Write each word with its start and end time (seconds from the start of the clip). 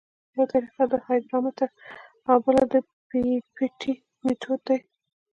یوه 0.33 0.45
طریقه 0.53 0.83
د 0.87 0.93
هایدرامتر 1.05 1.69
او 2.29 2.37
بله 2.45 2.63
د 2.73 2.75
پیپیټ 3.09 3.81
میتود 4.23 4.59
دی 4.67 4.79